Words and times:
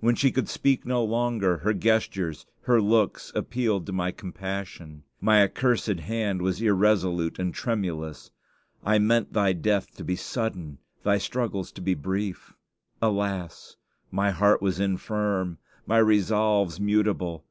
When 0.00 0.14
she 0.14 0.32
could 0.32 0.48
speak 0.48 0.86
no 0.86 1.04
longer, 1.04 1.58
her 1.58 1.74
gestures, 1.74 2.46
her 2.62 2.80
looks 2.80 3.30
appealed 3.34 3.84
to 3.84 3.92
my 3.92 4.12
compassion. 4.12 5.02
My 5.20 5.42
accursed 5.42 5.88
hand 5.88 6.40
was 6.40 6.62
irresolute 6.62 7.38
and 7.38 7.52
tremulous. 7.52 8.30
I 8.82 8.98
meant 8.98 9.34
thy 9.34 9.52
death 9.52 9.94
to 9.96 10.04
be 10.04 10.16
sudden, 10.16 10.78
thy 11.02 11.18
struggles 11.18 11.70
to 11.72 11.82
be 11.82 11.92
brief. 11.94 12.54
Alas! 13.02 13.76
my 14.10 14.30
heart 14.30 14.62
was 14.62 14.80
infirm, 14.80 15.58
my 15.86 15.98
resolves 15.98 16.80
mutable. 16.80 17.44